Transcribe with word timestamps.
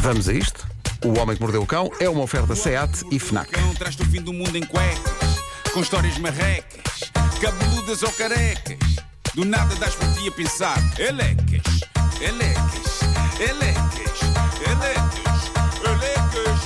Vamos 0.00 0.30
a 0.30 0.32
isto. 0.32 0.66
O 1.04 1.18
Homem 1.18 1.36
que 1.36 1.42
Mordeu 1.42 1.62
o 1.62 1.66
Cão 1.66 1.90
é 2.00 2.08
uma 2.08 2.22
oferta 2.22 2.56
SEAT 2.56 3.04
e 3.10 3.18
FNAC. 3.18 3.50
Cão 3.50 3.74
traz-te 3.74 4.00
o 4.02 4.06
fim 4.06 4.22
do 4.22 4.32
mundo 4.32 4.56
em 4.56 4.62
cuecas, 4.62 5.36
com 5.74 5.80
histórias 5.80 6.16
marrecas, 6.16 7.10
cabeludas 7.38 8.02
ou 8.02 8.10
carecas. 8.12 8.78
Do 9.34 9.44
nada 9.44 9.74
das 9.76 9.94
por 9.94 10.10
ti 10.14 10.26
a 10.26 10.32
pensar, 10.32 10.78
elecas, 10.98 11.62
elecas, 12.18 13.00
elecas, 13.38 14.20
elecas, 14.66 15.50
elecas. 15.84 16.60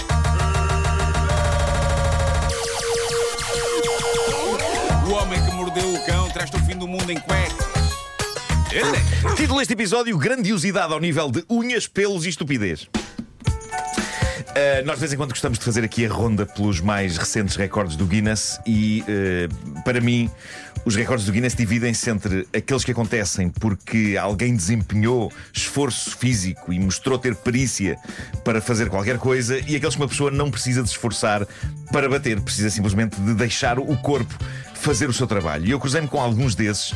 O 5.08 5.12
homem 5.12 5.44
que 5.44 5.52
mordeu 5.56 5.92
o 5.92 6.06
cão 6.06 6.30
traz-te 6.30 6.56
o 6.56 6.64
fim 6.64 6.76
do 6.76 6.86
mundo 6.86 7.10
em 7.10 7.18
cuecas. 7.18 7.66
Elecas. 8.72 9.34
Título 9.34 9.58
deste 9.58 9.74
episódio: 9.74 10.16
Grandiosidade 10.16 10.92
ao 10.92 11.00
nível 11.00 11.32
de 11.32 11.44
unhas, 11.50 11.88
pelos 11.88 12.24
e 12.24 12.28
estupidez. 12.28 12.88
Uh, 14.54 14.86
nós 14.86 14.94
de 14.94 15.00
vez 15.00 15.12
em 15.12 15.16
quando 15.16 15.30
gostamos 15.30 15.58
de 15.58 15.64
fazer 15.64 15.82
aqui 15.82 16.06
a 16.06 16.08
ronda 16.08 16.46
pelos 16.46 16.80
mais 16.80 17.16
recentes 17.16 17.56
recordes 17.56 17.96
do 17.96 18.06
Guinness 18.06 18.60
e, 18.64 19.02
uh, 19.02 19.82
para 19.82 20.00
mim, 20.00 20.30
os 20.84 20.94
recordes 20.94 21.26
do 21.26 21.32
Guinness 21.32 21.56
dividem-se 21.56 22.08
entre 22.08 22.46
aqueles 22.54 22.84
que 22.84 22.92
acontecem 22.92 23.48
porque 23.48 24.16
alguém 24.16 24.54
desempenhou 24.54 25.32
esforço 25.52 26.16
físico 26.16 26.72
e 26.72 26.78
mostrou 26.78 27.18
ter 27.18 27.34
perícia 27.34 27.96
para 28.44 28.60
fazer 28.60 28.88
qualquer 28.88 29.18
coisa 29.18 29.58
e 29.58 29.74
aqueles 29.74 29.96
que 29.96 30.00
uma 30.00 30.08
pessoa 30.08 30.30
não 30.30 30.52
precisa 30.52 30.84
de 30.84 30.88
esforçar 30.88 31.44
para 31.90 32.08
bater, 32.08 32.40
precisa 32.40 32.70
simplesmente 32.70 33.20
de 33.20 33.34
deixar 33.34 33.80
o 33.80 33.96
corpo 33.96 34.38
fazer 34.84 35.08
o 35.08 35.12
seu 35.12 35.26
trabalho. 35.26 35.66
E 35.66 35.70
eu 35.70 35.80
cruzei-me 35.80 36.06
com 36.08 36.20
alguns 36.20 36.54
desses. 36.54 36.94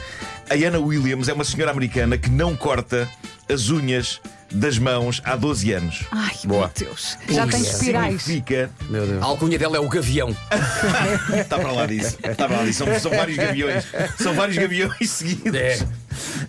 A 0.51 0.55
Anna 0.55 0.79
Williams 0.79 1.29
é 1.29 1.33
uma 1.33 1.45
senhora 1.45 1.71
americana 1.73 2.17
que 2.19 2.31
não 2.31 2.55
corta 2.57 3.09
as 3.53 3.71
unhas 3.71 4.21
das 4.51 4.79
mãos 4.79 5.21
há 5.25 5.37
12 5.37 5.73
anos. 5.73 6.05
Ai, 6.11 6.35
Boa. 6.45 6.71
meu 6.79 6.87
Deus. 6.89 7.19
Já 7.29 7.47
tem 7.47 7.61
espirais. 7.61 8.23
Significa. 8.23 8.71
Meu 8.89 9.07
Deus. 9.07 9.23
A 9.23 9.27
alcunha 9.27 9.59
dela 9.59 9.77
é 9.77 9.81
o 9.81 9.89
gavião. 9.89 10.35
Está 11.39 11.59
para 11.59 11.73
lá 11.73 11.87
disso. 11.87 12.17
Está 12.23 12.47
para 12.49 12.57
lá 12.59 12.65
disso. 12.65 12.85
São, 12.85 13.01
são 13.01 13.11
vários 13.11 13.37
gaviões. 13.37 13.85
São 14.19 14.35
vários 14.35 14.57
gaviões 14.57 15.11
seguidos. 15.11 15.55
É. 15.55 15.79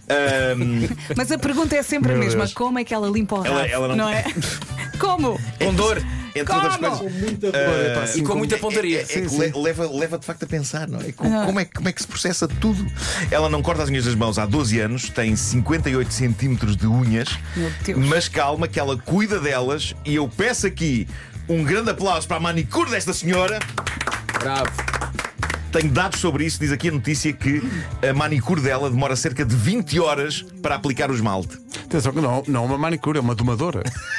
Ahm, 0.10 0.88
Mas 1.16 1.32
a 1.32 1.38
pergunta 1.38 1.76
é 1.76 1.84
sempre 1.84 2.12
a 2.12 2.16
Meu 2.16 2.24
mesma: 2.24 2.42
Deus. 2.44 2.54
como 2.54 2.80
é 2.80 2.84
que 2.84 2.94
ela 2.94 3.08
limpa 3.10 3.36
o 3.36 3.42
rabo? 3.42 3.50
Ela- 3.60 3.68
ela 3.68 3.96
não- 3.96 4.10
é? 4.10 4.24
Como? 5.00 5.40
Com 5.58 5.74
dor 5.74 6.02
entre 6.36 6.54
outras 6.54 6.78
coisas. 6.78 7.00
Epá, 7.02 8.18
e 8.18 8.22
com 8.22 8.36
muita 8.36 8.56
É, 8.56 8.58
pontaria. 8.60 9.02
é 9.02 9.04
que 9.04 9.20
le- 9.20 9.52
leva, 9.56 9.90
leva 9.90 10.18
de 10.18 10.26
facto 10.26 10.44
a 10.44 10.48
pensar, 10.48 10.88
não 10.88 11.00
é? 11.00 11.12
Como, 11.12 11.46
como 11.46 11.60
é? 11.60 11.66
que- 11.66 11.74
como 11.74 11.90
é 11.90 11.92
que 11.92 12.02
se 12.02 12.08
processa 12.08 12.48
tudo? 12.48 12.86
Ela 13.32 13.50
não 13.50 13.62
corta 13.62 13.84
as 13.84 13.90
unhas 13.90 14.06
das 14.06 14.16
mãos 14.16 14.38
há 14.40 14.46
12 14.46 14.80
anos, 14.80 15.10
tem 15.10 15.36
58 15.36 16.14
centímetros 16.14 16.76
de 16.78 16.88
unhas, 16.88 17.30
mas 18.08 18.28
calma 18.28 18.68
que 18.68 18.80
ela 18.80 18.98
cuida 18.98 19.40
delas 19.40 19.94
e 20.06 20.16
eu 20.16 20.28
peço 20.28 20.68
aqui 20.68 21.08
um 21.48 21.64
grande 21.64 21.90
aplauso 21.90 22.28
para 22.28 22.38
a 22.38 22.40
manicure 22.40 22.90
desta 22.92 23.14
senhora. 23.14 23.60
Bravo. 24.40 24.70
Tenho 25.72 25.92
dados 25.92 26.20
sobre 26.20 26.46
isso, 26.46 26.60
diz 26.60 26.72
aqui 26.72 26.90
a 26.90 26.92
notícia 26.92 27.32
que 27.32 27.62
a 28.08 28.12
manicure 28.12 28.60
dela 28.60 28.90
demora 28.90 29.16
cerca 29.16 29.46
de 29.46 29.56
20 29.56 30.00
horas 30.00 30.44
para 30.64 30.74
aplicar 30.76 31.12
o 31.12 31.14
esmalte. 31.14 31.60
Atenção 31.86 32.12
que 32.12 32.20
não, 32.22 32.44
não 32.48 32.64
é 32.64 32.66
uma 32.66 32.78
manicure, 32.78 33.20
é 33.20 33.22
uma 33.22 33.36
domadora. 33.36 33.84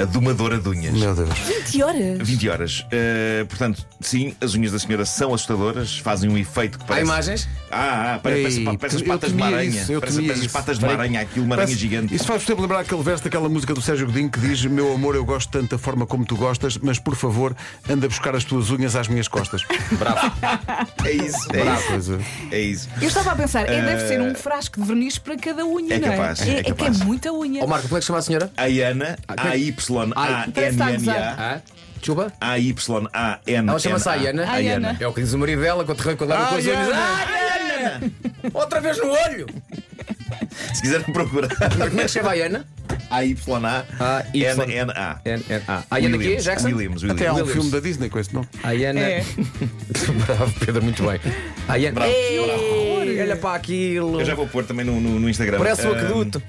A 0.00 0.04
domadora 0.04 0.58
de 0.58 0.68
unhas. 0.68 0.94
Meu 0.94 1.14
Deus. 1.14 1.28
20 1.38 1.82
horas. 1.82 2.18
20 2.28 2.48
horas. 2.48 2.80
Uh, 2.80 3.46
portanto, 3.46 3.86
sim, 4.00 4.34
as 4.40 4.54
unhas 4.54 4.72
da 4.72 4.78
senhora 4.78 5.04
são 5.04 5.34
assustadoras, 5.34 5.98
fazem 5.98 6.30
um 6.30 6.38
efeito 6.38 6.78
que 6.78 6.84
Há 6.84 6.88
parece. 6.88 7.04
imagens? 7.06 7.48
Ah, 7.70 8.14
ah 8.14 8.18
parece, 8.22 8.58
Ei, 8.60 8.64
parece, 8.64 8.78
parece 8.78 8.96
as 8.96 9.02
patas 9.02 9.30
de 9.30 9.36
uma 9.36 9.46
aranha. 9.46 9.68
isso, 9.80 9.92
eu 9.92 10.00
parece, 10.00 10.22
parece 10.22 10.46
as 10.46 10.52
patas 10.52 10.78
de 10.78 10.84
uma 10.84 10.92
aranha, 10.92 11.20
aquilo, 11.20 11.44
uma 11.44 11.54
aranha 11.54 11.66
Parece- 11.66 11.80
gigante. 11.80 12.14
Isso 12.14 12.24
faz 12.24 12.42
sempre 12.42 12.62
lembrar 12.62 12.80
aquele 12.80 13.02
verso 13.02 13.24
daquela 13.24 13.48
música 13.48 13.74
do 13.74 13.82
Sérgio 13.82 14.06
Godinho 14.06 14.30
que 14.30 14.40
diz: 14.40 14.64
Meu 14.64 14.92
amor, 14.94 15.14
eu 15.14 15.24
gosto 15.24 15.50
tanto 15.50 15.70
da 15.70 15.78
forma 15.78 16.06
como 16.06 16.24
tu 16.24 16.36
gostas, 16.36 16.78
mas 16.78 16.98
por 16.98 17.14
favor, 17.16 17.54
anda 17.88 18.08
buscar 18.08 18.34
as 18.36 18.44
tuas 18.44 18.70
unhas 18.70 18.94
às 18.96 19.08
minhas 19.08 19.28
costas. 19.28 19.62
Bravo. 19.98 20.32
É 21.04 21.10
isso, 21.12 21.48
é 21.52 21.62
Bravo. 21.64 21.78
isso. 21.80 21.88
Coisa. 21.88 22.20
É 22.50 22.60
isso. 22.60 22.88
Eu 23.00 23.08
estava 23.08 23.32
a 23.32 23.36
pensar, 23.36 23.68
é, 23.68 23.82
deve 23.82 24.08
ser 24.08 24.20
um 24.20 24.34
frasco 24.34 24.80
de 24.80 24.86
verniz 24.86 25.18
para 25.18 25.36
cada 25.36 25.64
unha, 25.66 25.94
É 25.94 25.98
não 25.98 26.08
capaz, 26.10 26.40
é? 26.42 26.48
é 26.48 26.58
é, 26.58 26.62
que 26.62 26.72
capaz. 26.74 27.00
é 27.00 27.04
muita 27.04 27.32
unha. 27.32 27.62
Ó 27.62 27.66
Marco, 27.66 27.88
como 27.88 27.96
é 27.96 28.00
que 28.00 28.04
se 28.04 28.06
chama 28.08 28.18
a 28.18 28.22
senhora? 28.22 28.50
A 28.56 28.64
Ana, 28.64 29.18
como 29.26 29.48
é 29.48 29.52
que- 29.52 29.73
A-Y-A-N-N-A. 30.16 31.54
A 31.56 31.60
Chuba? 32.02 32.32
A-Y-A-N. 32.40 33.68
Ela 33.70 33.78
chama-se 33.78 34.08
Ayana. 34.08 34.50
Ayana. 34.50 34.96
É 35.00 35.06
o 35.06 35.12
que 35.12 35.22
diz 35.22 35.32
o 35.32 35.38
marido 35.38 35.62
dela 35.62 35.84
quando 35.84 36.04
leva 36.04 36.16
com 36.16 36.24
as 36.56 36.64
unhas. 36.64 36.88
Ayana. 36.92 38.12
Outra 38.52 38.80
vez 38.80 38.98
no 38.98 39.10
olho! 39.10 39.46
Se 40.74 40.82
quiserem 40.82 41.12
procurar, 41.12 41.48
Como 41.88 42.00
é 42.00 42.04
que 42.04 42.08
chama 42.08 42.30
a 42.30 42.34
Ana? 42.34 42.66
A-Y-A-N-N-A. 43.10 45.20
N-N-A. 45.24 45.84
A 45.90 45.96
Ana 45.96 46.08
quê? 46.10 46.16
Williams, 46.16 46.44
Jackson? 46.44 46.66
Williams, 46.68 47.02
Williams. 47.02 47.20
Até 47.22 47.26
há 47.28 47.34
um 47.34 47.46
filme 47.46 47.70
da 47.70 47.80
Disney 47.80 48.10
com 48.10 48.18
esse 48.18 48.34
nome. 48.34 48.48
A. 48.62 48.74
É. 48.74 49.24
Bravo, 50.26 50.52
Pedro, 50.60 50.82
muito 50.82 51.02
bem. 51.02 51.20
A 51.68 51.74
Ana. 51.74 51.92
Bravo, 51.92 52.12
Olha 53.20 53.36
para 53.36 53.54
aquilo. 53.56 54.20
Eu 54.20 54.24
já 54.24 54.34
vou 54.34 54.46
pôr 54.46 54.64
também 54.64 54.84
no, 54.84 55.00
no, 55.00 55.20
no 55.20 55.28
Instagram. 55.28 55.58
Parece 55.58 55.86
o 55.86 55.92
Ah, 55.92 55.96
aqueduto. 55.96 56.42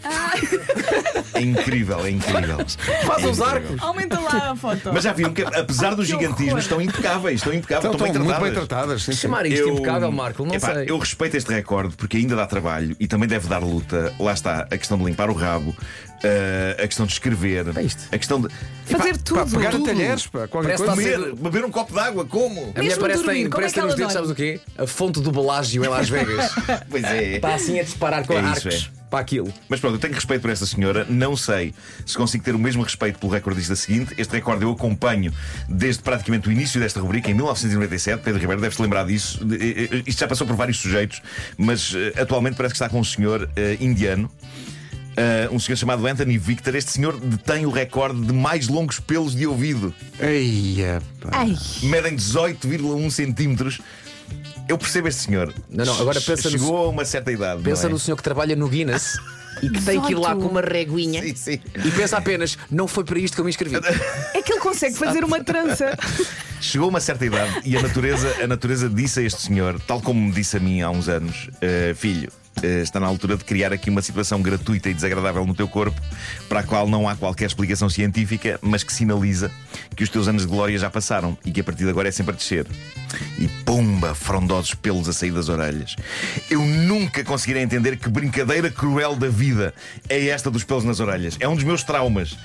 É 1.33 1.41
incrível, 1.41 2.05
é 2.05 2.09
incrível. 2.09 2.57
Faz 3.05 3.23
É 3.23 3.27
incrível. 3.27 3.45
arcos. 3.45 3.81
Aumenta 3.83 4.19
lá 4.19 4.51
a 4.51 4.55
foto. 4.55 4.91
Mas 4.93 5.03
já 5.03 5.13
viram 5.13 5.33
que, 5.33 5.41
apesar 5.43 5.93
do 5.95 6.01
Que 6.03 6.09
gigantismo, 6.09 6.45
horror. 6.51 6.59
estão 6.59 6.81
impecáveis. 6.81 7.35
Estão 7.41 7.53
impecáveis, 7.53 7.93
estão, 7.93 8.07
estão 8.07 8.21
bem 8.21 8.23
muito 8.31 8.41
bem 8.41 8.51
tratadas. 8.53 8.67
tratadas. 8.67 9.03
sim, 9.03 9.11
sim. 9.11 9.17
Chamar 9.19 9.45
isto 9.45 9.67
impecável, 9.67 10.11
Marco, 10.11 10.45
não 10.45 10.53
Epá, 10.55 10.73
sei. 10.73 10.85
Eu 10.89 10.97
respeito 10.97 11.35
este 11.37 11.51
recorde 11.51 11.95
porque 11.95 12.17
ainda 12.17 12.35
dá 12.35 12.45
trabalho 12.45 12.95
e 12.99 13.07
também 13.07 13.27
deve 13.27 13.47
dar 13.47 13.59
luta. 13.59 14.13
Lá 14.19 14.33
está 14.33 14.61
a 14.71 14.77
questão 14.77 14.97
de 14.97 15.03
limpar 15.03 15.29
o 15.29 15.33
rabo, 15.33 15.75
eh, 16.23 16.77
a 16.83 16.87
questão 16.87 17.05
de 17.05 17.13
escrever, 17.13 17.65
É 17.77 17.81
isto. 17.83 18.03
a 18.11 18.17
questão 18.17 18.41
de 18.41 18.47
Fazer 18.85 19.13
Pá, 19.17 19.19
tudo. 19.23 19.51
pegar 19.57 19.71
tudo. 19.71 19.83
a 19.83 19.93
talheres, 19.93 20.27
pá, 20.27 20.47
qualquer 20.47 20.77
Parece 20.77 20.95
coisa. 20.95 21.17
comer, 21.19 21.35
beber 21.35 21.65
um 21.65 21.71
copo 21.71 21.91
de 21.91 21.99
água, 21.99 22.23
como? 22.23 22.71
A 22.75 22.79
minha 22.81 22.95
parece 22.97 23.19
que 23.21 23.25
dormir, 23.25 23.25
tem, 23.25 23.43
como 23.49 23.49
parece 23.55 23.79
é 23.79 23.81
que 23.81 23.87
nos 23.87 23.95
dedos, 23.95 24.13
sabes 24.13 24.29
o 24.29 24.35
quê? 24.35 24.59
A 24.77 24.85
fonte 24.85 25.19
do 25.21 25.31
Belágio 25.31 25.83
em 25.83 25.87
Las 25.87 26.07
Vegas. 26.07 26.51
Pois 26.87 27.03
é. 27.03 27.35
Está 27.37 27.55
assim 27.55 27.79
a 27.79 27.83
disparar 27.83 28.25
com 28.27 28.33
É 28.33 28.41
isso, 28.41 28.67
arcos 28.67 28.91
para 29.09 29.19
aquilo. 29.19 29.51
Mas 29.69 29.79
pronto, 29.79 29.95
eu 29.95 29.99
tenho 29.99 30.13
respeito 30.13 30.41
por 30.41 30.51
esta 30.51 30.65
senhora. 30.67 31.03
Não 31.09 31.35
sei 31.35 31.73
se 32.05 32.15
consigo 32.15 32.43
ter 32.43 32.53
o 32.53 32.59
mesmo 32.59 32.83
respeito 32.83 33.17
pelo 33.17 33.31
recordista 33.31 33.75
seguinte. 33.75 34.13
Este 34.19 34.33
recorde 34.33 34.63
eu 34.65 34.71
acompanho 34.71 35.33
desde 35.67 36.03
praticamente 36.03 36.47
o 36.47 36.51
início 36.51 36.79
desta 36.79 36.99
rubrica, 36.99 37.29
em 37.31 37.33
1997. 37.33 38.21
Pedro 38.23 38.39
Ribeiro 38.39 38.61
deve-se 38.61 38.81
lembrar 38.81 39.05
disso. 39.05 39.39
Eh, 39.51 39.89
eh, 39.91 40.03
Isto 40.05 40.19
já 40.19 40.27
passou 40.27 40.45
por 40.45 40.55
vários 40.55 40.77
sujeitos, 40.77 41.21
mas 41.57 41.91
atualmente 42.21 42.55
parece 42.55 42.73
que 42.73 42.77
está 42.77 42.87
com 42.89 42.99
um 42.99 43.03
senhor 43.03 43.49
eh, 43.55 43.77
indiano. 43.79 44.29
Eh, 45.17 45.49
um 45.51 45.59
senhor 45.59 45.75
chamado 45.77 46.05
Anthony 46.05 46.37
Victor. 46.37 46.75
Este 46.75 46.91
senhor 46.91 47.17
detém 47.19 47.65
o 47.65 47.69
recorde 47.69 48.19
de 48.21 48.33
mais 48.33 48.67
longos 48.67 48.99
pelos 48.99 49.35
de 49.35 49.45
ouvido. 49.47 49.93
Eia, 50.19 51.01
pá. 51.21 51.29
Ai, 51.31 51.55
Medem 51.83 52.15
18,1 52.15 53.09
centímetros. 53.11 53.79
Eu 54.67 54.77
percebo 54.77 55.07
este 55.07 55.21
senhor. 55.21 55.53
Não, 55.69 55.85
não, 55.85 55.99
agora 56.01 56.19
pensa 56.19 56.49
no- 56.49 56.57
Chegou 56.57 56.85
a 56.85 56.89
uma 56.89 57.05
certa 57.05 57.31
idade. 57.31 57.61
Pensa 57.61 57.83
não 57.83 57.89
é? 57.89 57.93
no 57.93 57.99
senhor 57.99 58.17
que 58.17 58.23
trabalha 58.23 58.55
no 58.55 58.67
Guinness 58.67 59.15
e 59.61 59.69
que 59.69 59.81
tem 59.83 60.01
que 60.01 60.11
ir 60.11 60.15
lá 60.15 60.35
com 60.35 60.47
uma 60.47 60.59
reguinha 60.61 61.21
Sim, 61.21 61.35
sim. 61.35 61.59
e 61.85 61.91
pensa 61.91 62.17
apenas, 62.17 62.57
não 62.69 62.87
foi 62.87 63.03
para 63.03 63.19
isto 63.19 63.35
que 63.35 63.41
eu 63.41 63.45
me 63.45 63.51
inscrevi. 63.51 63.75
é 64.33 64.41
que 64.41 64.51
ele 64.51 64.59
consegue 64.59 64.95
fazer 64.95 65.23
uma 65.23 65.43
trança. 65.43 65.95
Chegou 66.59 66.87
a 66.87 66.89
uma 66.89 66.99
certa 66.99 67.25
idade 67.25 67.61
e 67.63 67.77
a 67.77 67.81
natureza, 67.81 68.43
a 68.43 68.47
natureza 68.47 68.89
disse 68.89 69.19
a 69.19 69.23
este 69.23 69.41
senhor, 69.43 69.79
tal 69.81 70.01
como 70.01 70.19
me 70.19 70.31
disse 70.31 70.57
a 70.57 70.59
mim 70.59 70.81
há 70.81 70.89
uns 70.89 71.07
anos, 71.07 71.49
"Eh, 71.61 71.93
filho. 71.95 72.31
Eh, 72.63 72.81
Está 72.81 72.99
na 72.99 73.07
altura 73.07 73.37
de 73.37 73.43
criar 73.43 73.73
aqui 73.73 73.89
uma 73.89 74.01
situação 74.01 74.41
gratuita 74.41 74.89
e 74.89 74.93
desagradável 74.93 75.45
no 75.45 75.53
teu 75.53 75.67
corpo, 75.67 75.99
para 76.47 76.61
a 76.61 76.63
qual 76.63 76.87
não 76.87 77.07
há 77.07 77.15
qualquer 77.15 77.45
explicação 77.45 77.89
científica, 77.89 78.59
mas 78.61 78.83
que 78.83 78.93
sinaliza 78.93 79.51
que 79.95 80.03
os 80.03 80.09
teus 80.09 80.27
anos 80.27 80.43
de 80.43 80.47
glória 80.47 80.77
já 80.77 80.89
passaram 80.89 81.37
e 81.45 81.51
que 81.51 81.61
a 81.61 81.63
partir 81.63 81.83
de 81.83 81.89
agora 81.89 82.07
é 82.07 82.11
sempre 82.11 82.33
a 82.33 82.35
descer. 82.35 82.67
E 83.37 83.47
pumba, 83.65 84.13
frondosos 84.13 84.73
pelos 84.73 85.07
a 85.07 85.13
sair 85.13 85.31
das 85.31 85.49
orelhas. 85.49 85.95
Eu 86.49 86.61
nunca 86.61 87.23
conseguirei 87.23 87.63
entender 87.63 87.97
que 87.97 88.09
brincadeira 88.09 88.69
cruel 88.69 89.15
da 89.15 89.29
vida 89.29 89.73
é 90.09 90.27
esta 90.27 90.51
dos 90.51 90.63
pelos 90.63 90.83
nas 90.83 90.99
orelhas. 90.99 91.37
É 91.39 91.47
um 91.47 91.55
dos 91.55 91.63
meus 91.63 91.83
traumas. 91.83 92.37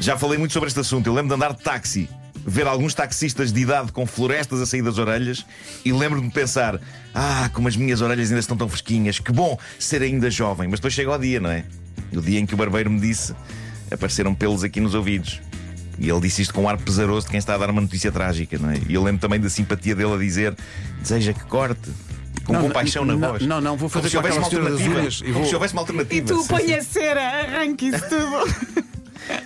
Já 0.00 0.16
falei 0.16 0.38
muito 0.38 0.52
sobre 0.52 0.68
este 0.68 0.80
assunto. 0.80 1.06
Eu 1.06 1.14
lembro 1.14 1.28
de 1.28 1.34
andar 1.34 1.52
de 1.52 1.62
táxi, 1.62 2.08
ver 2.46 2.66
alguns 2.66 2.94
taxistas 2.94 3.52
de 3.52 3.60
idade 3.60 3.90
com 3.92 4.06
florestas 4.06 4.60
a 4.60 4.66
sair 4.66 4.82
das 4.82 4.98
orelhas 4.98 5.44
e 5.84 5.92
lembro-me 5.92 6.28
de 6.28 6.34
pensar: 6.34 6.80
ah, 7.14 7.50
como 7.52 7.68
as 7.68 7.76
minhas 7.76 8.00
orelhas 8.00 8.28
ainda 8.28 8.40
estão 8.40 8.56
tão 8.56 8.68
fresquinhas, 8.68 9.18
que 9.18 9.32
bom 9.32 9.58
ser 9.78 10.02
ainda 10.02 10.30
jovem. 10.30 10.68
Mas 10.68 10.80
depois 10.80 10.94
chega 10.94 11.10
ao 11.10 11.18
dia, 11.18 11.40
não 11.40 11.50
é? 11.50 11.64
O 12.12 12.20
dia 12.20 12.38
em 12.38 12.46
que 12.46 12.54
o 12.54 12.56
barbeiro 12.56 12.90
me 12.90 13.00
disse: 13.00 13.34
apareceram 13.90 14.34
pelos 14.34 14.62
aqui 14.64 14.80
nos 14.80 14.94
ouvidos. 14.94 15.40
E 15.98 16.08
ele 16.10 16.20
disse 16.20 16.42
isto 16.42 16.52
com 16.52 16.62
um 16.64 16.68
ar 16.68 16.76
pesaroso 16.76 17.26
de 17.26 17.30
quem 17.30 17.38
está 17.38 17.54
a 17.54 17.58
dar 17.58 17.70
uma 17.70 17.80
notícia 17.80 18.10
trágica, 18.10 18.58
não 18.58 18.70
é? 18.70 18.80
E 18.88 18.94
eu 18.94 19.02
lembro 19.02 19.20
também 19.20 19.38
da 19.40 19.48
simpatia 19.48 19.94
dele 19.94 20.12
a 20.14 20.18
dizer: 20.18 20.54
deseja 21.00 21.32
que 21.32 21.44
corte. 21.44 21.90
Com 22.44 22.52
Não, 22.52 22.60
compaixão 22.62 23.06
na 23.06 23.14
voz. 23.16 23.40
não, 23.46 23.58
não, 23.58 23.70
vou 23.74 23.88
Como 23.88 24.02
fazer 24.02 24.10
se 24.10 24.16
houvesse 24.18 24.36
uma 24.36 24.44
alternativa. 24.44 25.00
e 25.00 25.22
Como 25.22 25.32
vou- 25.38 25.44
se 25.46 25.54
houvesse 25.54 25.72
uma 25.72 25.80
E 25.80 25.84
alternativa. 25.84 26.26
tu 26.26 26.42
Sim, 26.42 26.48
põe 26.48 26.74
a 26.74 26.82
cera, 26.82 27.22
arranque 27.22 27.86
isso 27.86 28.02
tudo. 28.06 28.84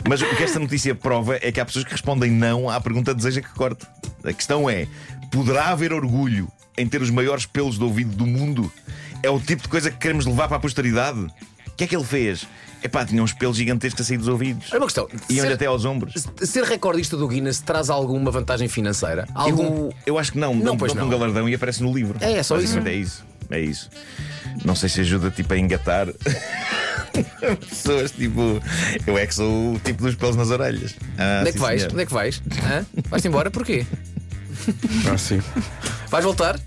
Mas 0.08 0.20
o 0.22 0.26
que 0.36 0.42
esta 0.42 0.58
notícia 0.58 0.94
prova 0.94 1.36
é 1.40 1.52
que 1.52 1.60
há 1.60 1.64
pessoas 1.64 1.84
que 1.84 1.92
respondem 1.92 2.30
não 2.30 2.68
à 2.68 2.80
pergunta 2.80 3.14
deseja 3.14 3.40
que 3.40 3.50
corte. 3.50 3.86
A 4.24 4.32
questão 4.32 4.68
é: 4.68 4.86
poderá 5.30 5.68
haver 5.68 5.92
orgulho 5.92 6.50
em 6.76 6.86
ter 6.86 7.02
os 7.02 7.10
maiores 7.10 7.46
pelos 7.46 7.78
do 7.78 7.86
ouvido 7.86 8.14
do 8.16 8.26
mundo? 8.26 8.72
É 9.22 9.28
o 9.30 9.40
tipo 9.40 9.62
de 9.62 9.68
coisa 9.68 9.90
que 9.90 9.96
queremos 9.98 10.26
levar 10.26 10.48
para 10.48 10.56
a 10.56 10.60
posteridade? 10.60 11.18
O 11.66 11.70
que 11.76 11.84
é 11.84 11.86
que 11.86 11.96
ele 11.96 12.04
fez? 12.04 12.46
Epá, 12.82 13.04
tinha 13.04 13.20
uns 13.20 13.32
pelos 13.32 13.56
gigantescos 13.56 14.02
a 14.02 14.04
sair 14.04 14.16
dos 14.18 14.28
ouvidos. 14.28 14.68
Olha 14.70 14.80
uma 14.80 14.86
questão. 14.86 15.08
Iam-lhe 15.28 15.52
até 15.52 15.66
aos 15.66 15.84
ombros. 15.84 16.24
ser 16.42 16.62
recordista 16.62 17.16
do 17.16 17.26
Guinness 17.26 17.60
traz 17.60 17.90
alguma 17.90 18.30
vantagem 18.30 18.68
financeira? 18.68 19.26
Algum. 19.34 19.64
Eu, 19.64 19.92
eu 20.06 20.18
acho 20.18 20.30
que 20.32 20.38
não. 20.38 20.54
Não, 20.54 20.64
Não, 20.64 20.76
pois 20.76 20.92
dão 20.92 21.02
um 21.06 21.10
não. 21.10 21.18
galardão 21.18 21.48
e 21.48 21.54
aparece 21.54 21.82
no 21.82 21.92
livro. 21.92 22.16
É, 22.20 22.34
é 22.34 22.42
só 22.44 22.56
isso. 22.58 22.78
É 22.78 22.92
isso. 22.94 23.24
É 23.50 23.60
isso. 23.60 23.90
Não 24.64 24.76
sei 24.76 24.88
se 24.88 25.00
ajuda 25.00 25.30
tipo 25.30 25.52
a 25.54 25.58
engatar 25.58 26.06
pessoas 27.68 28.10
tipo. 28.12 28.60
Eu 29.06 29.16
é 29.18 29.26
que 29.26 29.34
sou 29.34 29.74
o 29.74 29.78
tipo 29.78 30.02
dos 30.02 30.14
pelos 30.14 30.36
nas 30.36 30.50
orelhas. 30.50 30.94
Ah, 31.18 31.38
Onde 31.40 31.48
é 31.48 31.52
que 31.52 31.58
sim, 31.58 31.64
vais? 31.64 31.80
senhor. 31.82 31.92
Onde 31.94 32.02
é 32.02 32.06
que 32.06 32.12
vais? 32.12 32.42
Hã? 32.70 32.86
Vais-te 33.08 33.28
embora? 33.28 33.50
Porquê? 33.50 33.86
Ah, 35.12 35.16
sim. 35.18 35.40
Vais 36.08 36.24
voltar? 36.24 36.58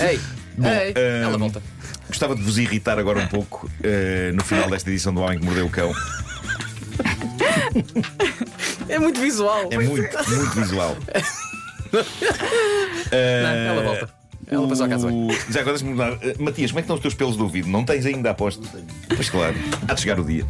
Ei! 0.00 0.18
Ei! 0.62 0.94
ehm, 0.96 1.24
Ela 1.24 1.38
volta. 1.38 1.62
Gostava 2.08 2.34
de 2.34 2.42
vos 2.42 2.58
irritar 2.58 2.98
agora 2.98 3.20
um 3.20 3.26
pouco 3.28 3.70
eh, 3.82 4.30
no 4.34 4.42
final 4.44 4.68
desta 4.68 4.90
edição 4.90 5.14
do 5.14 5.20
Homem 5.20 5.38
que 5.38 5.44
Mordeu 5.44 5.66
o 5.66 5.70
Cão. 5.70 5.92
É 8.88 8.98
muito 8.98 9.20
visual. 9.20 9.68
É 9.70 9.76
muito, 9.78 9.94
muito 10.28 10.50
visual. 10.60 10.96
Não, 11.92 13.50
ela 13.50 13.82
volta. 13.82 14.19
Ela 14.50 14.66
passou 14.68 14.86
a 14.86 14.88
casa 14.88 15.06
bem. 15.08 15.28
Já 15.48 15.60
agora 15.60 15.76
deixa-me 15.78 15.92
mudar. 15.92 16.18
Eh, 16.22 16.34
Matias, 16.38 16.70
como 16.72 16.80
é 16.80 16.82
que 16.82 16.86
estão 16.86 16.96
os 16.96 17.02
teus 17.02 17.14
pelos 17.14 17.36
do 17.36 17.44
ouvido? 17.44 17.68
Não 17.68 17.84
tens 17.84 18.04
ainda, 18.04 18.30
aposto? 18.30 18.68
Pois 19.14 19.30
claro, 19.30 19.54
há 19.86 19.94
de 19.94 20.00
chegar 20.00 20.18
o 20.18 20.24
dia. 20.24 20.44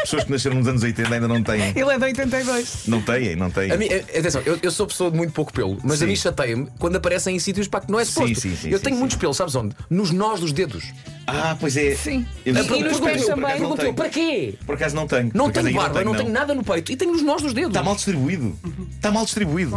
Pessoas 0.00 0.24
que 0.24 0.30
nasceram 0.30 0.56
nos 0.56 0.68
anos 0.68 0.82
80 0.82 1.12
ainda 1.12 1.28
não 1.28 1.42
têm. 1.42 1.60
Ele 1.76 1.90
é 1.90 1.98
de 1.98 2.04
82. 2.04 2.86
Não 2.86 3.02
têm, 3.02 3.36
não 3.36 3.50
têm. 3.50 3.70
A 3.72 3.76
mim, 3.76 3.88
eh, 3.90 4.04
atenção, 4.18 4.40
eu, 4.46 4.58
eu 4.62 4.70
sou 4.70 4.86
pessoa 4.86 5.10
de 5.10 5.16
muito 5.16 5.32
pouco 5.32 5.52
pelo, 5.52 5.76
mas 5.82 5.98
Sim. 5.98 6.04
a 6.04 6.08
mim 6.08 6.16
chateia-me 6.16 6.68
quando 6.78 6.96
aparecem 6.96 7.34
em 7.36 7.38
sítios 7.38 7.66
para 7.68 7.80
que 7.80 7.90
não 7.90 7.98
é 7.98 8.04
suposto. 8.04 8.40
sim, 8.40 8.56
sim, 8.56 8.68
eu 8.70 8.78
sim, 8.78 8.84
tenho 8.84 8.96
sim. 8.96 9.00
muitos 9.00 9.16
pelos, 9.16 9.36
sabes 9.36 9.54
onde? 9.54 9.74
Nos 9.90 10.10
nós 10.10 10.40
dos 10.40 10.52
dedos. 10.52 10.84
Ah, 11.30 11.56
pois 11.60 11.76
é. 11.76 11.94
Sim. 11.94 12.26
Eu 12.44 12.54
E- 12.54 12.62
não- 12.62 12.76
e 12.76 12.82
nos 12.84 13.00
pés 13.00 13.26
também. 13.26 13.50
Perguntou, 13.50 13.76
tenho. 13.76 13.94
para 13.94 14.08
quê? 14.08 14.54
Por 14.64 14.74
acaso 14.74 14.96
não 14.96 15.06
tenho. 15.06 15.30
Não 15.34 15.50
tenho 15.50 15.72
barba, 15.74 16.02
não 16.02 16.12
não. 16.12 16.18
tenho 16.20 16.32
nada 16.32 16.54
no 16.54 16.64
peito 16.64 16.90
e 16.92 16.96
tenho 16.96 17.12
nos 17.12 17.22
nós 17.22 17.42
dos 17.42 17.52
dedos. 17.52 17.70
Está 17.70 17.82
mal 17.82 17.94
distribuído. 17.94 18.56
Está 18.96 19.10
mal 19.10 19.24
distribuído. 19.24 19.76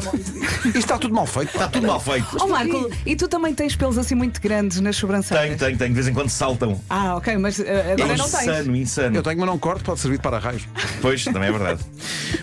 Isto 0.66 0.78
está 0.78 0.98
tudo 0.98 1.14
mal 1.14 1.26
feito. 1.28 1.50
Está 1.52 1.68
tudo 1.68 1.86
mal 1.88 2.00
feito. 2.00 2.28
Ó 2.40 2.48
Marco, 2.48 2.90
e 3.06 3.16
tu 3.16 3.28
também 3.28 3.54
tens 3.54 3.76
pelos 3.76 3.98
assim 3.98 4.16
muito 4.16 4.42
grandes 4.42 4.80
nas 4.80 4.96
sobrancelhas? 4.96 5.44
Tenho, 5.46 5.58
tenho, 5.58 5.78
tenho. 5.78 5.90
De 5.90 5.96
vez 5.96 6.08
em 6.08 6.14
quando 6.14 6.30
saltam. 6.30 6.80
Ah, 6.90 7.16
ok, 7.18 7.38
mas 7.38 7.60
uh, 7.60 7.64
É 7.64 7.92
agora 7.94 8.16
não 8.18 8.30
tens. 8.30 8.42
insano, 8.42 8.76
insano. 8.76 9.16
Eu 9.18 9.24
tenho, 9.24 9.38
mas 9.40 9.48
não 9.48 9.58
corto, 9.60 9.84
pode 9.84 10.00
servir 10.00 10.20
para 10.20 10.40
raios. 10.40 10.64
Pois, 11.02 11.24
também 11.26 11.50
é 11.50 11.52
verdade. 11.52 11.82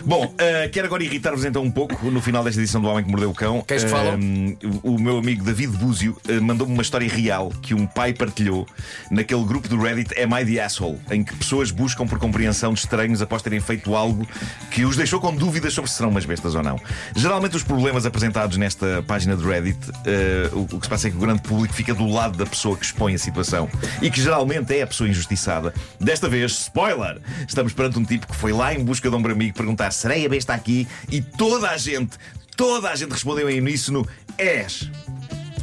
Bom, 0.05 0.33
eh, 0.37 0.69
quero 0.71 0.87
agora 0.87 1.03
irritar-vos 1.03 1.43
então 1.45 1.61
um 1.63 1.71
pouco 1.71 2.09
no 2.09 2.21
final 2.21 2.43
desta 2.43 2.59
edição 2.61 2.81
do 2.81 2.87
Homem 2.87 3.03
que 3.03 3.09
Mordeu 3.09 3.29
o 3.29 3.33
Cão. 3.33 3.61
Queres 3.61 3.83
que 3.83 3.89
falam? 3.89 4.13
Eh, 4.15 4.55
o 4.83 4.97
meu 4.99 5.17
amigo 5.17 5.43
David 5.43 5.75
Búzio 5.77 6.15
eh, 6.27 6.39
mandou-me 6.39 6.73
uma 6.73 6.81
história 6.81 7.07
real 7.07 7.51
que 7.61 7.73
um 7.73 7.85
pai 7.85 8.13
partilhou 8.13 8.65
naquele 9.09 9.43
grupo 9.43 9.67
do 9.67 9.77
Reddit 9.79 10.13
Am 10.19 10.39
I 10.39 10.45
the 10.45 10.63
Asshole, 10.63 10.99
em 11.11 11.23
que 11.23 11.35
pessoas 11.35 11.71
buscam 11.71 12.05
por 12.05 12.19
compreensão 12.19 12.73
de 12.73 12.79
estranhos 12.79 13.21
após 13.21 13.41
terem 13.41 13.59
feito 13.59 13.95
algo 13.95 14.27
que 14.71 14.85
os 14.85 14.95
deixou 14.95 15.19
com 15.19 15.33
dúvidas 15.35 15.73
sobre 15.73 15.89
se 15.89 15.97
serão 15.97 16.09
umas 16.09 16.25
bestas 16.25 16.55
ou 16.55 16.63
não. 16.63 16.79
Geralmente 17.15 17.55
os 17.55 17.63
problemas 17.63 18.05
apresentados 18.05 18.57
nesta 18.57 19.03
página 19.03 19.35
do 19.35 19.47
Reddit, 19.47 19.79
eh, 20.05 20.49
o, 20.53 20.61
o 20.61 20.79
que 20.79 20.85
se 20.85 20.89
passa 20.89 21.07
é 21.07 21.11
que 21.11 21.17
o 21.17 21.19
grande 21.19 21.41
público 21.41 21.73
fica 21.73 21.93
do 21.93 22.07
lado 22.07 22.37
da 22.37 22.45
pessoa 22.45 22.75
que 22.75 22.85
expõe 22.85 23.13
a 23.13 23.17
situação 23.17 23.69
e 24.01 24.09
que 24.09 24.21
geralmente 24.21 24.75
é 24.75 24.81
a 24.81 24.87
pessoa 24.87 25.09
injustiçada. 25.09 25.73
Desta 25.99 26.27
vez, 26.29 26.51
spoiler! 26.51 27.19
Estamos 27.47 27.73
perante 27.73 27.99
um 27.99 28.03
tipo 28.03 28.27
que 28.27 28.35
foi 28.35 28.51
lá 28.51 28.73
em 28.73 28.83
busca 28.83 29.09
de 29.09 29.15
um 29.15 29.25
amigo 29.25 29.55
perguntar: 29.55 29.91
serei 29.91 30.25
a 30.25 30.29
besta 30.29 30.53
aqui? 30.53 30.87
E 31.11 31.21
toda 31.21 31.69
a 31.69 31.77
gente, 31.77 32.17
toda 32.55 32.89
a 32.89 32.95
gente 32.95 33.11
respondeu 33.11 33.49
em 33.49 33.59
uníssono: 33.59 34.07
és. 34.37 34.89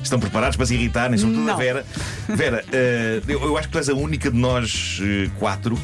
Estão 0.06 0.20
preparados 0.20 0.56
para 0.56 0.66
se 0.66 0.74
irritarem, 0.74 1.18
sobretudo 1.18 1.48
a 1.48 1.52
Não. 1.52 1.58
Vera. 1.58 1.84
Vera, 2.28 2.64
eh, 2.72 3.20
eu, 3.28 3.42
eu 3.42 3.58
acho 3.58 3.68
que 3.68 3.72
tu 3.72 3.78
és 3.78 3.88
a 3.88 3.94
única 3.94 4.30
de 4.30 4.36
nós 4.38 5.00
eh, 5.02 5.28
quatro 5.38 5.78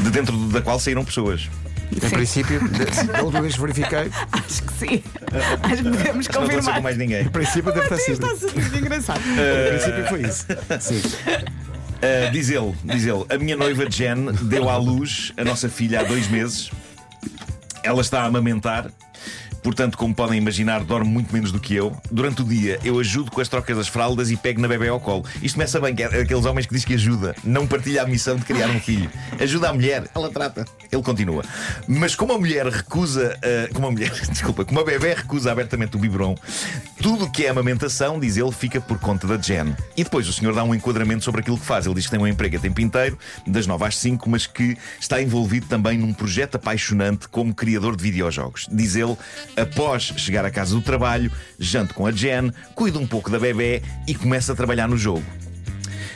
de 0.00 0.10
dentro 0.10 0.36
da 0.48 0.60
qual 0.62 0.78
saíram 0.78 1.04
pessoas. 1.04 1.48
Em 1.90 2.10
princípio, 2.10 2.60
de- 2.68 3.06
da 3.12 3.22
última 3.22 3.40
vez 3.42 3.54
que 3.54 3.60
verifiquei, 3.60 4.10
Acho 4.32 4.62
que 4.62 4.72
sim. 4.74 5.02
Acho 5.62 5.76
que 5.82 5.90
podemos 5.90 6.28
Não 6.28 6.42
estou 6.44 6.58
a 6.58 6.62
ser 6.62 6.72
com 6.74 6.80
mais 6.82 6.96
ninguém. 6.98 7.22
em 7.22 7.28
princípio 7.28 7.72
deve 7.72 7.88
ter 7.88 7.96
Sim, 7.98 8.14
sido. 8.14 8.26
está 8.34 8.60
muito 8.60 8.76
engraçado. 8.78 9.20
Em 9.28 9.68
princípio 9.70 10.06
foi 10.08 10.22
isso. 10.22 10.46
Sim. 10.80 11.02
Uh, 11.98 12.30
diz 12.30 12.48
ele, 12.50 12.74
diz 12.84 13.04
ele, 13.06 13.24
a 13.28 13.36
minha 13.38 13.56
noiva 13.56 13.90
Jen 13.90 14.32
deu 14.42 14.68
à 14.68 14.76
luz 14.76 15.32
a 15.36 15.44
nossa 15.44 15.68
filha 15.68 16.00
há 16.00 16.04
dois 16.04 16.28
meses. 16.28 16.70
Ela 17.82 18.00
está 18.02 18.22
a 18.22 18.26
amamentar. 18.26 18.90
Portanto, 19.68 19.98
como 19.98 20.14
podem 20.14 20.38
imaginar, 20.38 20.82
dorme 20.82 21.10
muito 21.10 21.30
menos 21.30 21.52
do 21.52 21.60
que 21.60 21.74
eu. 21.74 21.94
Durante 22.10 22.40
o 22.40 22.44
dia, 22.46 22.80
eu 22.82 22.98
ajudo 22.98 23.30
com 23.30 23.38
as 23.38 23.50
trocas 23.50 23.76
das 23.76 23.86
fraldas 23.86 24.30
e 24.30 24.36
pego 24.36 24.62
na 24.62 24.66
bebê 24.66 24.88
ao 24.88 24.98
colo. 24.98 25.26
Isto 25.42 25.56
começa 25.56 25.78
bem, 25.78 25.94
que 25.94 26.02
é 26.02 26.06
aqueles 26.06 26.46
homens 26.46 26.64
que 26.64 26.72
diz 26.72 26.86
que 26.86 26.94
ajuda, 26.94 27.36
não 27.44 27.66
partilha 27.66 28.02
a 28.02 28.06
missão 28.06 28.34
de 28.34 28.46
criar 28.46 28.70
um 28.70 28.80
filho. 28.80 29.10
Ajuda 29.38 29.68
a 29.68 29.74
mulher, 29.74 30.08
ela 30.14 30.30
trata. 30.30 30.64
Ele 30.90 31.02
continua. 31.02 31.44
Mas 31.86 32.16
como 32.16 32.32
a 32.32 32.38
mulher 32.38 32.66
recusa, 32.66 33.36
uh, 33.36 33.74
como 33.74 33.88
a 33.88 33.90
mulher, 33.90 34.10
desculpa, 34.32 34.64
como 34.64 34.80
a 34.80 34.84
bebê 34.84 35.12
recusa 35.12 35.52
abertamente 35.52 35.96
o 35.96 35.98
biberon, 35.98 36.34
tudo 37.02 37.26
o 37.26 37.30
que 37.30 37.46
é 37.46 37.48
amamentação, 37.48 38.18
diz 38.18 38.36
ele, 38.36 38.50
fica 38.50 38.80
por 38.80 38.98
conta 38.98 39.26
da 39.26 39.36
Jen. 39.36 39.74
E 39.96 40.02
depois 40.02 40.28
o 40.28 40.32
senhor 40.32 40.54
dá 40.54 40.64
um 40.64 40.74
enquadramento 40.74 41.24
sobre 41.24 41.40
aquilo 41.40 41.58
que 41.58 41.64
faz. 41.64 41.86
Ele 41.86 41.94
diz 41.94 42.06
que 42.06 42.10
tem 42.10 42.20
um 42.20 42.26
emprego 42.26 42.56
a 42.56 42.60
tempo 42.60 42.80
inteiro, 42.80 43.18
das 43.46 43.66
9 43.66 43.84
às 43.84 43.96
5, 43.96 44.28
mas 44.28 44.46
que 44.46 44.76
está 45.00 45.22
envolvido 45.22 45.66
também 45.66 45.96
num 45.96 46.12
projeto 46.12 46.56
apaixonante 46.56 47.28
como 47.28 47.54
criador 47.54 47.96
de 47.96 48.02
videojogos. 48.02 48.66
Diz 48.70 48.96
ele, 48.96 49.16
após 49.56 50.12
chegar 50.16 50.44
à 50.44 50.50
casa 50.50 50.74
do 50.74 50.82
trabalho, 50.82 51.30
jante 51.58 51.94
com 51.94 52.06
a 52.06 52.10
Jen, 52.10 52.52
cuida 52.74 52.98
um 52.98 53.06
pouco 53.06 53.30
da 53.30 53.38
bebê 53.38 53.82
e 54.06 54.14
começa 54.14 54.52
a 54.52 54.56
trabalhar 54.56 54.88
no 54.88 54.96
jogo. 54.96 55.24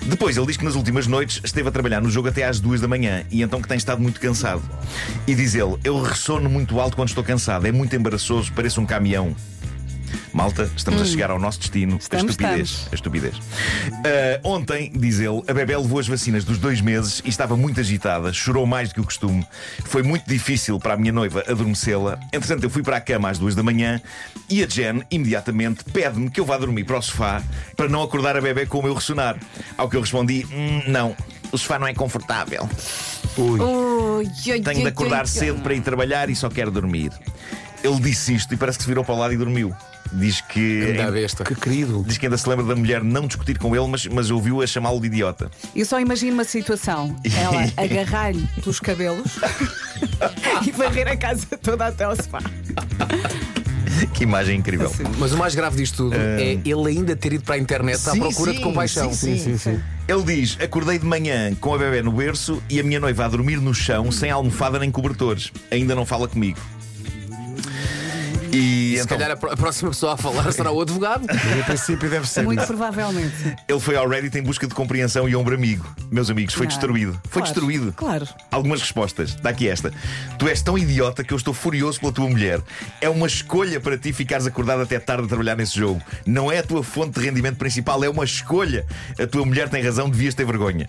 Depois 0.07 0.37
ele 0.37 0.47
diz 0.47 0.57
que 0.57 0.65
nas 0.65 0.75
últimas 0.75 1.07
noites 1.07 1.41
esteve 1.45 1.69
a 1.69 1.73
trabalhar 1.73 2.01
no 2.01 2.11
jogo 2.11 2.29
até 2.29 2.45
às 2.45 2.59
duas 2.59 2.81
da 2.81 2.89
manhã 2.89 3.25
e 3.31 3.41
então 3.41 3.63
que 3.63 3.69
tem 3.69 3.77
estado 3.77 4.03
muito 4.03 4.21
cansado. 4.21 4.63
E 5.27 5.35
diz 5.35 5.55
ele: 5.55 5.79
Eu 5.85 6.03
ressono 6.03 6.51
muito 6.51 6.81
alto 6.81 6.97
quando 6.97 7.09
estou 7.09 7.23
cansado, 7.23 7.67
é 7.67 7.73
muito 7.73 7.95
embaraçoso, 7.95 8.53
pareço 8.53 8.81
um 8.81 8.87
caminhão. 8.87 9.37
Malta, 10.33 10.71
estamos 10.77 11.01
a 11.01 11.05
chegar 11.05 11.31
ao 11.31 11.39
nosso 11.39 11.59
destino. 11.61 11.97
Estamos, 11.97 12.27
a 12.27 12.31
estupidez. 12.31 12.69
estamos. 12.69 12.93
A 12.93 12.95
estupidez. 12.95 13.35
Ah, 14.05 14.41
ontem, 14.45 14.91
diz 14.95 15.21
ele, 15.21 15.43
a 15.47 15.53
bebê 15.53 15.77
levou 15.77 15.99
as 15.99 16.09
vacinas 16.09 16.45
dos 16.45 16.59
dois 16.59 16.81
meses 16.81 17.21
e 17.25 17.29
estava 17.29 17.57
muito 17.57 17.81
agitada, 17.81 18.33
chorou 18.33 18.67
mais 18.67 18.89
do 18.89 18.95
que 18.95 19.01
o 19.01 19.05
costume. 19.05 19.47
Foi 19.85 20.03
muito 20.03 20.27
difícil 20.27 20.79
para 20.79 20.95
a 20.95 20.97
minha 20.97 21.13
noiva 21.13 21.45
adormecê-la. 21.49 22.19
Entretanto, 22.33 22.65
eu 22.65 22.71
fui 22.71 22.83
para 22.83 22.97
a 22.97 23.01
cama 23.01 23.29
às 23.31 23.39
duas 23.39 23.55
da 23.55 23.63
manhã 23.63 24.01
e 24.49 24.63
a 24.63 24.67
Jen, 24.67 25.03
imediatamente, 25.11 25.85
pede-me 25.85 26.31
que 26.31 26.41
eu 26.41 26.45
vá 26.45 26.57
dormir 26.59 26.85
para 26.85 26.99
o 26.99 27.03
sofá 27.03 27.43
para 27.77 27.89
não 27.89 28.03
acordar 28.03 28.37
a 28.37 28.41
bebê 28.41 28.67
com 28.67 28.79
o 28.79 28.83
meu 28.83 28.95
ressonar. 28.95 29.37
Ao 29.77 29.89
que 29.89 29.97
eu 29.97 30.01
respondi: 30.01 30.47
"Hum, 30.53 30.83
não, 30.89 31.17
o 31.51 31.59
sofá 31.59 31.79
não 31.79 31.87
é 31.87 31.95
confortável. 31.95 32.69
Ui. 33.37 33.61
Ui, 33.61 34.27
ui, 34.27 34.61
Tenho 34.61 34.83
de 34.83 34.87
acordar 34.89 35.23
ui. 35.23 35.27
cedo 35.29 35.61
para 35.63 35.75
ir 35.75 35.81
trabalhar 35.81 36.29
e 36.31 36.37
só 36.37 36.49
quero 36.49 36.71
dormir. 36.71 37.11
Ele 37.83 38.01
disse 38.01 38.35
isto 38.35 38.55
e 38.55 38.57
parece 38.57 38.79
que 38.79 38.85
se 38.85 38.89
virou 38.89 39.05
para 39.05 39.15
o 39.15 39.19
lado 39.19 39.35
e 39.35 39.37
dormiu. 39.37 39.75
Diz 40.13 40.41
que. 40.41 40.93
Da 40.93 41.11
besta. 41.11 41.43
Que 41.45 41.55
querido. 41.55 42.05
Diz 42.07 42.19
que 42.19 42.27
ainda 42.27 42.37
se 42.37 42.49
lembra 42.49 42.65
da 42.65 42.77
mulher 42.77 43.03
não 43.03 43.27
discutir 43.27 43.59
com 43.59 43.75
ele, 43.75 43.87
mas, 43.89 44.07
mas 44.07 44.31
ouviu-a 44.31 44.67
chamá-lo 44.67 45.01
de 45.01 45.07
idiota. 45.07 45.51
Eu 45.75 45.85
só 45.87 45.99
imagino 45.99 46.35
uma 46.35 46.45
situação: 46.45 47.17
ela 47.37 47.63
agarrar-lhe 47.77 48.47
pelos 48.61 48.79
cabelos 48.79 49.39
e 50.67 50.71
varrer 50.71 51.09
a 51.09 51.17
casa 51.17 51.47
toda 51.63 51.87
até 51.87 52.05
ao 52.05 52.15
sofá. 52.15 52.41
Que 54.15 54.25
imagem 54.25 54.59
incrível. 54.59 54.87
Assim. 54.87 55.05
Mas 55.19 55.33
o 55.33 55.39
mais 55.39 55.55
grave 55.55 55.77
disto 55.77 55.97
tudo 56.05 56.17
é 56.17 56.59
ele 56.65 56.89
ainda 56.89 57.15
ter 57.15 57.35
ido 57.35 57.45
para 57.45 57.55
a 57.55 57.59
internet 57.59 57.97
à 58.09 58.13
Sim, 58.13 58.21
procura 58.21 58.53
sim, 58.53 58.59
de 58.59 58.65
compaixão. 58.65 59.13
sim, 59.13 59.37
Sim, 59.37 59.57
sim, 59.57 59.59
sim. 59.59 59.81
Ele 60.09 60.23
diz: 60.23 60.59
Acordei 60.61 60.99
de 60.99 61.07
manhã 61.07 61.55
com 61.55 61.75
a 61.75 61.79
bebê 61.79 62.03
no 62.03 62.13
berço 62.13 62.63
e 62.69 62.81
a 62.81 62.83
minha 62.83 63.01
noiva 63.01 63.25
a 63.25 63.29
dormir 63.29 63.57
no 63.61 63.73
chão, 63.75 64.11
sem 64.13 64.31
almofada 64.31 64.79
nem 64.79 64.91
cobertores. 64.91 65.53
Ainda 65.71 65.95
não 65.95 66.05
fala 66.05 66.29
comigo. 66.29 66.59
E 68.53 68.97
Se 68.99 69.05
então, 69.05 69.17
calhar 69.17 69.31
a, 69.33 69.57
próxima 69.57 69.91
pessoa 69.91 70.13
a 70.13 70.17
falar 70.17 70.53
será 70.53 70.71
o 70.71 70.81
advogado. 70.81 71.25
Em 71.59 71.63
princípio 71.63 72.11
deve 72.11 72.29
ser. 72.29 72.43
Muito 72.43 72.67
provavelmente. 72.67 73.57
ele 73.67 73.81
foi 73.81 73.97
ao 73.97 74.07
Reddit 74.07 74.37
em 74.39 74.43
busca 74.43 74.67
de 74.67 74.75
compreensão 74.75 75.27
e 75.27 75.35
ombro 75.35 75.55
amigo. 75.55 75.87
Meus 76.11 76.29
amigos, 76.29 76.53
foi 76.55 76.67
destruído. 76.67 77.13
Foi 77.31 77.41
Claro, 77.41 77.45
destruído. 77.47 77.93
Claro. 77.95 78.29
Algumas 78.51 78.81
respostas. 78.83 79.35
Dá 79.37 79.51
aqui 79.51 79.69
esta. 79.69 79.91
Tu 80.39 80.47
és 80.49 80.61
tão 80.61 80.77
idiota 80.77 81.25
que 81.25 81.33
eu 81.33 81.37
estou 81.37 81.55
furioso 81.55 81.99
pela 82.01 82.13
tua 82.13 82.29
mulher. 82.29 82.61
É 83.01 83.09
uma 83.09 83.27
escolha 83.27 83.81
para 83.81 83.97
ti 83.97 84.13
ficares 84.13 84.47
acordado 84.47 84.83
até 84.83 84.99
tarde 84.99 85.25
a 85.25 85.29
trabalhar 85.29 85.57
nesse 85.57 85.79
jogo. 85.79 86.03
Não 86.27 86.53
é 86.53 86.59
a 86.59 86.63
tua 86.63 86.83
fonte 86.83 87.19
de 87.19 87.25
rendimento 87.27 87.57
principal, 87.57 88.05
é 88.05 88.09
uma 88.11 88.25
escolha. 88.25 88.85
A 89.19 89.27
tua 89.27 89.47
mulher 89.47 89.69
tem 89.71 89.83
razão, 89.83 90.11
devias 90.11 90.35
ter 90.35 90.45
vergonha. 90.45 90.89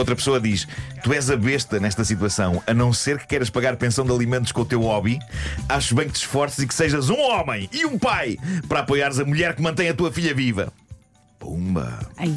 Outra 0.00 0.16
pessoa 0.16 0.40
diz: 0.40 0.66
Tu 1.04 1.12
és 1.12 1.30
a 1.30 1.36
besta 1.36 1.78
nesta 1.78 2.06
situação, 2.06 2.62
a 2.66 2.72
não 2.72 2.90
ser 2.90 3.18
que 3.18 3.26
queiras 3.26 3.50
pagar 3.50 3.76
pensão 3.76 4.02
de 4.02 4.10
alimentos 4.10 4.50
com 4.50 4.62
o 4.62 4.64
teu 4.64 4.80
hobby, 4.80 5.18
acho 5.68 5.94
bem 5.94 6.06
que 6.06 6.14
te 6.14 6.20
esforces 6.20 6.58
e 6.60 6.66
que 6.66 6.72
sejas 6.72 7.10
um 7.10 7.20
homem 7.20 7.68
e 7.70 7.84
um 7.84 7.98
pai 7.98 8.38
para 8.66 8.80
apoiares 8.80 9.18
a 9.18 9.26
mulher 9.26 9.54
que 9.54 9.60
mantém 9.60 9.90
a 9.90 9.94
tua 9.94 10.10
filha 10.10 10.34
viva. 10.34 10.72
Pumba! 11.38 11.98
Ai. 12.16 12.34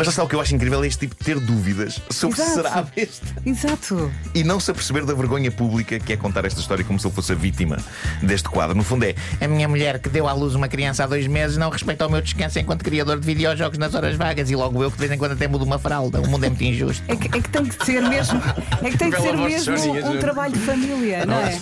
Mas 0.00 0.06
lá 0.06 0.10
está 0.12 0.24
o 0.24 0.28
que 0.28 0.34
eu 0.34 0.40
acho 0.40 0.54
incrível 0.54 0.82
é 0.82 0.86
este 0.86 1.00
tipo 1.00 1.14
de 1.14 1.22
ter 1.22 1.38
dúvidas 1.38 2.00
sobre 2.08 2.36
se 2.36 2.42
Exato. 2.42 2.56
será 2.56 2.74
a 2.78 2.82
besta. 2.82 3.26
Exato. 3.44 4.10
E 4.34 4.42
não 4.42 4.58
se 4.58 4.70
aperceber 4.70 5.04
da 5.04 5.12
vergonha 5.12 5.50
pública 5.50 6.00
que 6.00 6.14
é 6.14 6.16
contar 6.16 6.46
esta 6.46 6.58
história 6.58 6.82
como 6.82 6.98
se 6.98 7.06
ele 7.06 7.14
fosse 7.14 7.32
a 7.32 7.34
vítima 7.34 7.76
deste 8.22 8.48
quadro. 8.48 8.74
No 8.74 8.82
fundo 8.82 9.04
é 9.04 9.14
A 9.42 9.46
minha 9.46 9.68
mulher, 9.68 9.98
que 9.98 10.08
deu 10.08 10.26
à 10.26 10.32
luz 10.32 10.54
uma 10.54 10.68
criança 10.68 11.04
há 11.04 11.06
dois 11.06 11.26
meses, 11.26 11.58
não 11.58 11.68
respeita 11.68 12.06
o 12.06 12.10
meu 12.10 12.22
descanso 12.22 12.58
enquanto 12.58 12.82
criador 12.82 13.20
de 13.20 13.26
videojogos 13.26 13.76
nas 13.76 13.94
horas 13.94 14.16
vagas. 14.16 14.50
E 14.50 14.56
logo 14.56 14.82
eu, 14.82 14.90
que 14.90 14.96
de 14.96 15.00
vez 15.00 15.12
em 15.12 15.18
quando 15.18 15.32
até 15.32 15.46
mudo 15.46 15.66
uma 15.66 15.78
fralda. 15.78 16.18
O 16.22 16.26
mundo 16.26 16.44
é 16.44 16.48
muito 16.48 16.64
injusto. 16.64 17.04
É 17.06 17.14
que, 17.14 17.26
é 17.26 17.42
que 17.42 17.50
tem 17.50 17.66
que 17.66 17.84
ser 17.84 18.00
mesmo, 18.00 18.42
é 18.82 18.90
que 18.90 18.96
tem 18.96 19.10
que 19.10 19.20
ser 19.20 19.36
mesmo 19.36 19.74
um 19.74 20.00
não? 20.00 20.18
trabalho 20.18 20.54
de 20.54 20.60
família, 20.60 21.26
não 21.26 21.34
é? 21.34 21.60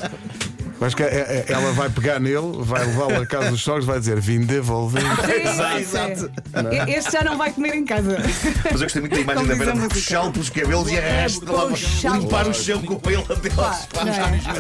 Acho 0.81 0.97
que 0.97 1.03
é- 1.03 1.07
é- 1.07 1.53
ela 1.53 1.73
vai 1.73 1.91
pegar 1.91 2.21
nele, 2.21 2.53
vai 2.61 2.85
levá-lo 2.87 3.21
a 3.23 3.27
casa 3.27 3.51
dos 3.51 3.61
sogros, 3.63 3.85
vai 3.85 3.99
dizer: 3.99 4.21
Vim 4.21 4.41
devolver. 4.41 5.03
Sim, 5.03 5.79
Exato. 5.81 6.19
sim. 6.21 6.93
Este 6.93 7.13
já 7.13 7.25
não 7.25 7.37
vai 7.37 7.51
comer 7.53 7.75
em 7.75 7.85
casa. 7.85 8.17
Mas 8.65 8.73
eu 8.75 8.79
gostei 8.87 9.01
muito 9.03 9.15
da 9.15 9.21
imagem 9.21 9.45
Como 9.47 9.59
da 9.59 9.65
Vera 9.65 9.73
de 9.81 9.89
puxá-lo 9.89 10.33
pelos 10.33 10.51
cabelos 10.51 10.89
e 10.91 10.97
puxá-lo. 11.71 12.17
limpar 12.17 12.47
o 12.49 12.55
chão 12.55 12.81
com 12.83 13.11
ele 13.11 13.25
até 13.29 13.49
é? 13.49 13.53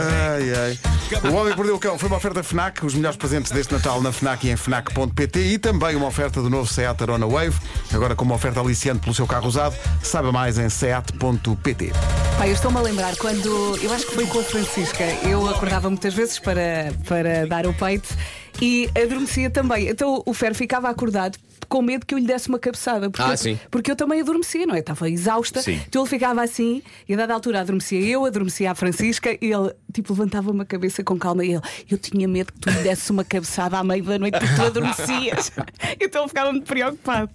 Ai, 0.00 0.54
ai. 0.54 1.30
O 1.30 1.34
Homem 1.34 1.50
que 1.52 1.56
Perdeu 1.56 1.76
o 1.76 1.78
Cão 1.78 1.98
foi 1.98 2.08
uma 2.08 2.16
oferta 2.18 2.42
Fnac, 2.42 2.84
os 2.84 2.94
melhores 2.94 3.16
presentes 3.16 3.50
deste 3.52 3.72
Natal 3.72 4.00
na 4.02 4.12
Fnac 4.12 4.46
e 4.46 4.50
em 4.50 4.56
Fnac.pt 4.56 5.38
e 5.40 5.58
também 5.58 5.96
uma 5.96 6.06
oferta 6.06 6.42
do 6.42 6.50
novo 6.50 6.70
Seat 6.70 7.00
Arona 7.02 7.26
Wave, 7.26 7.56
agora 7.92 8.14
com 8.14 8.24
uma 8.24 8.34
oferta 8.34 8.60
aliciante 8.60 9.00
pelo 9.00 9.14
seu 9.14 9.26
carro 9.26 9.46
usado. 9.48 9.74
Saiba 10.02 10.30
mais 10.32 10.58
em 10.58 10.68
seat.pt. 10.68 11.92
Pá, 12.38 12.46
eu 12.46 12.52
estou-me 12.54 12.78
a 12.78 12.80
lembrar 12.80 13.16
quando 13.16 13.76
eu 13.82 13.92
acho 13.92 14.06
que 14.06 14.14
foi 14.14 14.26
com 14.26 14.38
a 14.38 14.42
Francisca. 14.44 15.04
Eu 15.28 15.48
acordava 15.48 15.90
muitas 15.90 16.14
vezes 16.14 16.38
para, 16.38 16.92
para 17.06 17.46
dar 17.46 17.66
o 17.66 17.74
peito 17.74 18.08
e 18.62 18.88
adormecia 18.96 19.50
também. 19.50 19.88
Então 19.88 20.22
o 20.24 20.32
Fer 20.32 20.54
ficava 20.54 20.88
acordado 20.88 21.36
com 21.68 21.82
medo 21.82 22.06
que 22.06 22.14
eu 22.14 22.18
lhe 22.18 22.26
desse 22.26 22.48
uma 22.48 22.58
cabeçada. 22.58 23.10
Porque, 23.10 23.30
Ah, 23.30 23.36
sim. 23.36 23.58
porque 23.70 23.90
eu 23.90 23.96
também 23.96 24.20
adormecia, 24.20 24.64
não 24.66 24.74
é? 24.74 24.78
Estava 24.78 25.10
exausta. 25.10 25.60
Sim. 25.60 25.80
Então 25.88 26.02
ele 26.02 26.08
ficava 26.08 26.40
assim 26.42 26.80
e 27.08 27.14
a 27.14 27.16
dada 27.16 27.34
altura 27.34 27.60
adormecia 27.60 28.00
eu, 28.00 28.24
adormecia 28.24 28.70
a 28.70 28.74
Francisca 28.74 29.32
e 29.32 29.50
ele 29.52 29.74
tipo 29.92 30.12
levantava 30.12 30.50
uma 30.50 30.64
cabeça 30.64 31.02
com 31.02 31.18
calma 31.18 31.44
e 31.44 31.52
ele, 31.54 31.62
eu 31.90 31.98
tinha 31.98 32.26
medo 32.28 32.52
que 32.52 32.60
tu 32.60 32.70
lhe 32.70 32.82
desse 32.84 33.10
uma 33.10 33.24
cabeçada 33.24 33.76
à 33.78 33.84
meia 33.84 34.02
da 34.02 34.18
noite 34.18 34.38
porque 34.38 34.54
tu 34.54 34.62
adormecias. 34.64 35.52
então 36.00 36.22
ele 36.22 36.28
ficava 36.28 36.52
muito 36.52 36.66
preocupado. 36.66 37.30